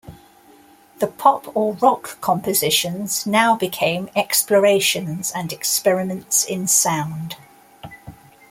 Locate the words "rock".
1.73-2.19